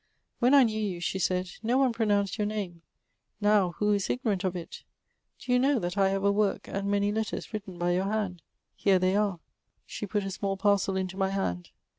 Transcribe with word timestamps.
"Whea 0.41 0.49
I 0.55 0.63
knew 0.63 0.79
you," 0.81 0.99
she 0.99 1.19
said, 1.19 1.45
'^no 1.63 1.77
one 1.77 1.93
pronounced 1.93 2.39
your 2.39 2.47
name; 2.47 2.81
now 3.39 3.73
who 3.73 3.91
is 3.93 4.09
ignorant 4.09 4.43
of 4.43 4.55
it? 4.55 4.83
Do 5.37 5.51
^ou 5.51 5.61
know 5.61 5.77
that 5.77 5.95
I 5.95 6.09
have 6.09 6.23
a 6.23 6.31
work 6.31 6.67
and 6.67 6.89
many 6.89 7.11
letters 7.11 7.53
written 7.53 7.77
by 7.77 7.91
your 7.93 8.05
hand? 8.05 8.41
Here 8.73 8.97
they 8.97 9.15
are." 9.15 9.39
She 9.85 10.07
put 10.07 10.23
a 10.25 10.31
small 10.31 10.57
parcel 10.57 10.95
into 10.97 11.17
my 11.17 11.29
hand. 11.29 11.69